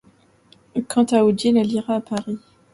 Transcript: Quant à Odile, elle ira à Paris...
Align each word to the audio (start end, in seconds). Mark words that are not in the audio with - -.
Quant 0.87 1.03
à 1.11 1.23
Odile, 1.23 1.57
elle 1.57 1.73
ira 1.73 1.93
à 1.97 2.01
Paris... 2.01 2.39